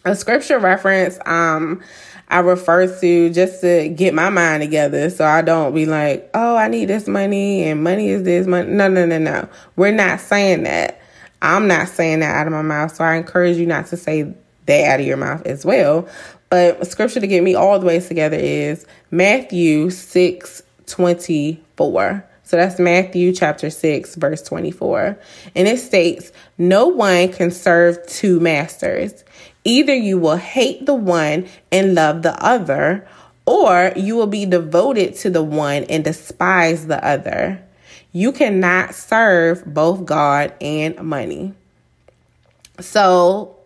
A 0.05 0.15
scripture 0.15 0.59
reference 0.59 1.19
um 1.27 1.83
I 2.29 2.41
refer 2.41 2.87
to 3.01 3.31
just 3.31 3.61
to 3.61 3.89
get 3.89 4.13
my 4.13 4.31
mind 4.31 4.63
together 4.63 5.11
so 5.11 5.25
I 5.25 5.43
don't 5.43 5.75
be 5.75 5.87
like, 5.87 6.29
oh, 6.35 6.57
I 6.57 6.67
need 6.69 6.87
this 6.87 7.07
money 7.07 7.65
and 7.65 7.85
money 7.85 8.09
is 8.09 8.25
this 8.25 8.47
money. 8.49 8.69
No, 8.71 8.89
no, 8.89 9.07
no, 9.07 9.19
no. 9.19 9.49
We're 9.77 9.93
not 9.93 10.21
saying 10.21 10.65
that. 10.65 11.01
I'm 11.41 11.69
not 11.69 11.89
saying 11.89 12.21
that 12.21 12.35
out 12.35 12.47
of 12.49 12.53
my 12.53 12.63
mouth. 12.63 12.97
So 12.97 13.05
I 13.05 13.15
encourage 13.15 13.57
you 13.59 13.67
not 13.67 13.87
to 13.89 13.97
say 13.97 14.35
that 14.67 14.85
out 14.93 15.01
of 15.01 15.07
your 15.07 15.17
mouth 15.17 15.47
as 15.47 15.65
well. 15.65 16.09
But 16.51 16.85
scripture 16.87 17.21
to 17.21 17.27
get 17.27 17.43
me 17.45 17.55
all 17.55 17.79
the 17.79 17.87
ways 17.87 18.09
together 18.09 18.37
is 18.37 18.87
Matthew 19.13 19.91
6 19.91 20.63
24. 20.87 22.27
So 22.43 22.57
that's 22.57 22.79
Matthew 22.79 23.33
chapter 23.33 23.71
6, 23.71 24.15
verse 24.15 24.43
24. 24.43 25.19
And 25.57 25.67
it 25.67 25.79
states, 25.79 26.31
No 26.59 26.87
one 26.87 27.33
can 27.33 27.51
serve 27.51 28.07
two 28.07 28.39
masters. 28.39 29.25
Either 29.65 29.95
you 29.95 30.17
will 30.17 30.37
hate 30.37 30.87
the 30.87 30.95
one 30.95 31.49
and 31.73 31.97
love 31.97 32.23
the 32.23 32.41
other, 32.41 33.07
or 33.47 33.93
you 33.97 34.15
will 34.15 34.29
be 34.29 34.47
devoted 34.47 35.17
to 35.17 35.31
the 35.31 35.43
one 35.43 35.85
and 35.85 36.05
despise 36.05 36.87
the 36.87 37.05
other. 37.05 37.61
You 38.13 38.31
cannot 38.31 38.95
serve 38.95 39.65
both 39.67 40.05
God 40.05 40.55
and 40.61 40.97
money. 41.03 41.53
So, 42.79 43.59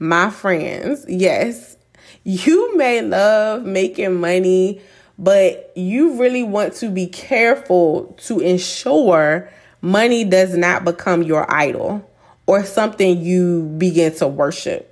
my 0.00 0.30
friends, 0.30 1.04
yes, 1.08 1.76
you 2.24 2.76
may 2.76 3.00
love 3.00 3.64
making 3.64 4.20
money 4.20 4.80
but 5.18 5.72
you 5.76 6.20
really 6.20 6.42
want 6.42 6.74
to 6.74 6.88
be 6.88 7.06
careful 7.06 8.14
to 8.24 8.40
ensure 8.40 9.50
money 9.80 10.24
does 10.24 10.56
not 10.56 10.84
become 10.84 11.22
your 11.22 11.52
idol 11.52 12.08
or 12.46 12.64
something 12.64 13.20
you 13.20 13.64
begin 13.78 14.14
to 14.16 14.26
worship. 14.26 14.88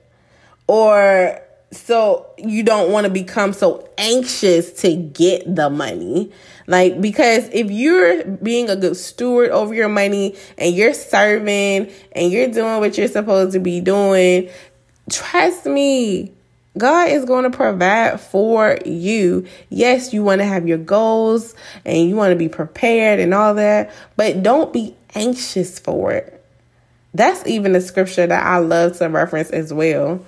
Or 0.67 1.41
so 1.73 2.27
you 2.37 2.63
don't 2.63 2.91
want 2.91 3.05
to 3.05 3.13
become 3.13 3.53
so 3.53 3.89
anxious 3.97 4.73
to 4.83 4.95
get 4.95 5.55
the 5.55 5.71
money. 5.71 6.33
Like, 6.67 7.01
because 7.01 7.49
if 7.53 7.71
you're 7.71 8.25
being 8.25 8.71
a 8.71 8.77
good 8.77 8.97
steward 8.97 9.51
over 9.51 9.75
your 9.75 9.89
money 9.89 10.37
and 10.59 10.75
you're 10.75 10.95
serving 10.95 11.91
and 12.13 12.33
you're 12.33 12.49
doing 12.49 12.79
what 12.79 12.97
you're 12.99 13.09
supposed 13.09 13.53
to 13.53 13.61
be 13.61 13.81
doing, 13.81 14.51
trust 15.11 15.67
me, 15.67 16.33
God 16.79 17.11
is 17.11 17.25
going 17.25 17.45
to 17.45 17.57
provide 17.57 18.21
for 18.21 18.79
you. 18.87 19.47
Yes, 19.71 20.13
you 20.13 20.23
want 20.23 20.41
to 20.41 20.45
have 20.45 20.69
your 20.69 20.79
goals 20.79 21.55
and 21.85 22.09
you 22.09 22.15
want 22.15 22.31
to 22.31 22.37
be 22.37 22.49
prepared 22.49 23.19
and 23.19 23.35
all 23.35 23.55
that, 23.55 23.93
but 24.17 24.43
don't 24.43 24.73
be 24.73 24.97
anxious 25.15 25.79
for 25.79 26.13
it. 26.13 26.45
That's 27.13 27.45
even 27.47 27.75
a 27.75 27.81
scripture 27.81 28.27
that 28.27 28.47
I 28.47 28.59
love 28.59 28.99
to 28.99 29.09
reference 29.09 29.51
as 29.51 29.73
well. 29.73 30.25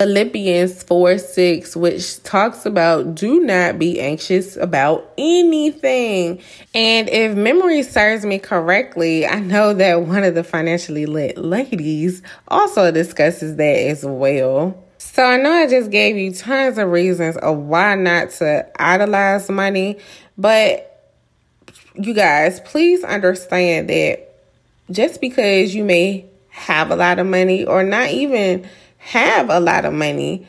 Philippians 0.00 0.82
4 0.84 1.18
6, 1.18 1.76
which 1.76 2.22
talks 2.22 2.64
about 2.64 3.14
do 3.14 3.38
not 3.38 3.78
be 3.78 4.00
anxious 4.00 4.56
about 4.56 5.12
anything. 5.18 6.40
And 6.74 7.10
if 7.10 7.36
memory 7.36 7.82
serves 7.82 8.24
me 8.24 8.38
correctly, 8.38 9.26
I 9.26 9.40
know 9.40 9.74
that 9.74 10.00
one 10.00 10.24
of 10.24 10.34
the 10.34 10.42
financially 10.42 11.04
lit 11.04 11.36
ladies 11.36 12.22
also 12.48 12.90
discusses 12.90 13.56
that 13.56 13.76
as 13.76 14.02
well. 14.02 14.82
So 14.96 15.22
I 15.22 15.36
know 15.36 15.52
I 15.52 15.66
just 15.66 15.90
gave 15.90 16.16
you 16.16 16.32
tons 16.32 16.78
of 16.78 16.88
reasons 16.88 17.36
of 17.36 17.58
why 17.58 17.94
not 17.94 18.30
to 18.38 18.66
idolize 18.82 19.50
money, 19.50 19.98
but 20.38 21.12
you 21.94 22.14
guys, 22.14 22.58
please 22.60 23.04
understand 23.04 23.90
that 23.90 24.34
just 24.90 25.20
because 25.20 25.74
you 25.74 25.84
may 25.84 26.24
have 26.48 26.90
a 26.90 26.96
lot 26.96 27.18
of 27.18 27.26
money 27.26 27.66
or 27.66 27.82
not 27.82 28.08
even 28.08 28.66
have 29.00 29.50
a 29.50 29.58
lot 29.58 29.84
of 29.84 29.92
money, 29.92 30.46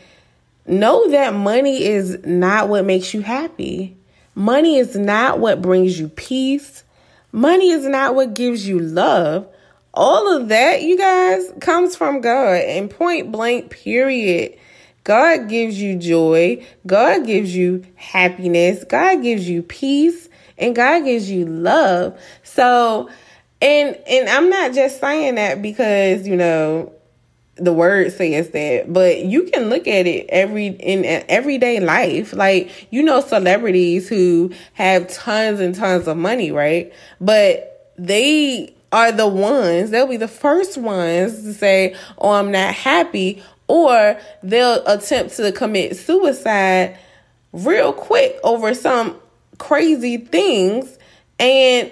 know 0.67 1.09
that 1.09 1.33
money 1.33 1.83
is 1.83 2.19
not 2.25 2.69
what 2.69 2.85
makes 2.85 3.13
you 3.13 3.21
happy. 3.21 3.97
Money 4.35 4.77
is 4.77 4.95
not 4.95 5.39
what 5.39 5.61
brings 5.61 5.99
you 5.99 6.09
peace. 6.09 6.83
Money 7.31 7.71
is 7.71 7.85
not 7.85 8.13
what 8.13 8.33
gives 8.33 8.67
you 8.67 8.79
love. 8.79 9.47
All 9.93 10.35
of 10.35 10.49
that, 10.49 10.83
you 10.83 10.97
guys, 10.97 11.51
comes 11.59 11.95
from 11.95 12.21
God 12.21 12.61
and 12.61 12.89
point 12.89 13.31
blank, 13.31 13.71
period. 13.71 14.57
God 15.03 15.49
gives 15.49 15.81
you 15.81 15.95
joy. 15.97 16.65
God 16.85 17.25
gives 17.25 17.55
you 17.55 17.85
happiness. 17.95 18.83
God 18.83 19.23
gives 19.23 19.49
you 19.49 19.63
peace 19.63 20.29
and 20.57 20.75
God 20.75 21.05
gives 21.05 21.31
you 21.31 21.45
love. 21.45 22.19
So, 22.43 23.09
and 23.61 23.97
and 24.07 24.29
I'm 24.29 24.49
not 24.49 24.73
just 24.73 24.99
saying 24.99 25.35
that 25.35 25.61
because, 25.61 26.27
you 26.27 26.35
know, 26.35 26.93
the 27.63 27.73
word 27.73 28.11
says 28.11 28.49
that, 28.49 28.91
but 28.91 29.19
you 29.19 29.43
can 29.43 29.69
look 29.69 29.87
at 29.87 30.07
it 30.07 30.27
every 30.29 30.67
in 30.67 31.05
everyday 31.29 31.79
life. 31.79 32.33
Like 32.33 32.87
you 32.91 33.03
know 33.03 33.21
celebrities 33.21 34.09
who 34.09 34.51
have 34.73 35.07
tons 35.07 35.59
and 35.59 35.75
tons 35.75 36.07
of 36.07 36.17
money, 36.17 36.51
right? 36.51 36.91
But 37.19 37.93
they 37.97 38.73
are 38.91 39.11
the 39.11 39.27
ones, 39.27 39.91
they'll 39.91 40.07
be 40.07 40.17
the 40.17 40.27
first 40.27 40.77
ones 40.77 41.43
to 41.43 41.53
say, 41.53 41.95
"Oh, 42.17 42.31
I'm 42.31 42.51
not 42.51 42.73
happy," 42.73 43.41
or 43.67 44.17
they'll 44.43 44.85
attempt 44.85 45.37
to 45.37 45.51
commit 45.51 45.95
suicide 45.95 46.97
real 47.53 47.93
quick 47.93 48.37
over 48.43 48.73
some 48.73 49.15
crazy 49.57 50.17
things 50.17 50.97
and 51.39 51.91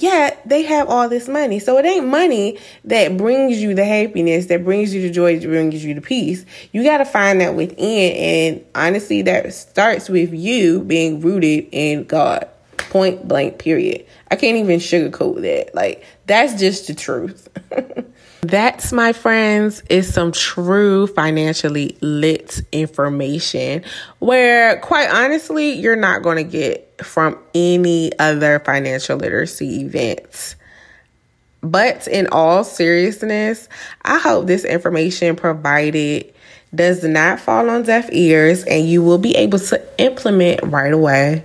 yeah, 0.00 0.34
they 0.46 0.62
have 0.62 0.88
all 0.88 1.08
this 1.08 1.28
money. 1.28 1.58
So 1.58 1.76
it 1.78 1.84
ain't 1.84 2.06
money 2.06 2.58
that 2.84 3.18
brings 3.18 3.60
you 3.60 3.74
the 3.74 3.84
happiness, 3.84 4.46
that 4.46 4.64
brings 4.64 4.94
you 4.94 5.02
the 5.02 5.10
joy, 5.10 5.38
that 5.38 5.46
brings 5.46 5.84
you 5.84 5.94
the 5.94 6.00
peace. 6.00 6.44
You 6.72 6.82
got 6.82 6.98
to 6.98 7.04
find 7.04 7.40
that 7.42 7.54
within. 7.54 8.12
And 8.56 8.64
honestly, 8.74 9.20
that 9.22 9.52
starts 9.52 10.08
with 10.08 10.32
you 10.32 10.82
being 10.82 11.20
rooted 11.20 11.68
in 11.70 12.04
God. 12.04 12.48
Point 12.78 13.28
blank, 13.28 13.58
period. 13.58 14.06
I 14.30 14.36
can't 14.36 14.56
even 14.56 14.80
sugarcoat 14.80 15.42
that. 15.42 15.74
Like, 15.74 16.02
that's 16.26 16.58
just 16.58 16.86
the 16.86 16.94
truth. 16.94 17.48
That's, 18.42 18.90
my 18.90 19.12
friends, 19.12 19.82
is 19.90 20.12
some 20.12 20.32
true 20.32 21.06
financially 21.06 21.98
lit 22.00 22.62
information 22.72 23.84
where, 24.18 24.78
quite 24.78 25.10
honestly, 25.10 25.72
you're 25.72 25.94
not 25.94 26.22
going 26.22 26.38
to 26.38 26.42
get 26.42 26.89
from 27.04 27.38
any 27.54 28.16
other 28.18 28.58
financial 28.60 29.18
literacy 29.18 29.82
events. 29.82 30.56
But 31.62 32.08
in 32.08 32.26
all 32.32 32.64
seriousness, 32.64 33.68
I 34.02 34.18
hope 34.18 34.46
this 34.46 34.64
information 34.64 35.36
provided 35.36 36.32
does 36.74 37.02
not 37.04 37.40
fall 37.40 37.68
on 37.68 37.82
deaf 37.82 38.08
ears 38.12 38.64
and 38.64 38.88
you 38.88 39.02
will 39.02 39.18
be 39.18 39.36
able 39.36 39.58
to 39.58 39.82
implement 39.98 40.62
right 40.62 40.92
away. 40.92 41.44